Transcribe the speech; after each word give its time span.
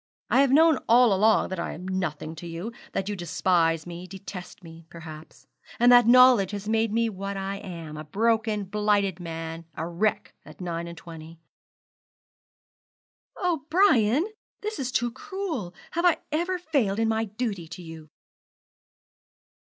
I 0.31 0.41
have 0.41 0.49
known 0.51 0.79
all 0.89 1.13
along 1.13 1.49
that 1.49 1.59
I 1.59 1.73
am 1.73 1.87
nothing 1.87 2.33
to 2.37 2.47
you, 2.47 2.73
that 2.93 3.07
you 3.07 3.15
despise 3.15 3.85
me, 3.85 4.07
detest 4.07 4.63
me, 4.63 4.87
perhaps; 4.89 5.45
and 5.79 5.91
that 5.91 6.07
knowledge 6.07 6.49
has 6.53 6.67
made 6.67 6.91
me 6.91 7.07
what 7.07 7.37
I 7.37 7.57
am 7.57 7.97
a 7.97 8.03
broken, 8.03 8.63
blighted 8.63 9.19
man, 9.19 9.65
a 9.75 9.87
wreck, 9.87 10.33
at 10.43 10.59
nine 10.59 10.87
and 10.87 10.97
twenty.' 10.97 11.37
'Oh, 13.37 13.67
Brian, 13.69 14.25
this 14.61 14.79
is 14.79 14.91
too 14.91 15.11
cruel! 15.11 15.75
Have 15.91 16.05
I 16.05 16.17
ever 16.31 16.57
failed 16.57 16.97
in 16.97 17.07
my 17.07 17.25
duty 17.25 17.67
to 17.67 17.83
you?' 17.83 18.09